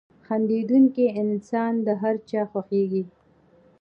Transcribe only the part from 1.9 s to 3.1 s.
هر چا خوښېږي.